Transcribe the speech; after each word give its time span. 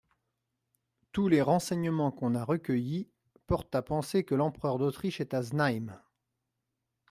Tous 1.11 1.27
les 1.27 1.43
renseignemens 1.43 2.09
qu'on 2.11 2.33
a 2.33 2.43
recueillis 2.43 3.07
portent 3.45 3.75
à 3.75 3.83
penser 3.83 4.23
que 4.23 4.33
l'empereur 4.33 4.79
d'Autriche 4.79 5.21
est 5.21 5.35
à 5.35 5.43
Znaïm. 5.43 5.95